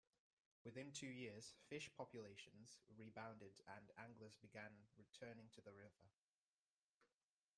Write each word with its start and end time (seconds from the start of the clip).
Within 0.65 0.91
two 0.91 1.05
years, 1.05 1.53
fish 1.69 1.91
populations 1.95 2.79
rebounded 2.97 3.61
and 3.67 3.91
anglers 4.03 4.35
began 4.35 4.71
returning 4.97 5.49
to 5.53 5.61
the 5.61 5.73
river. 5.73 6.09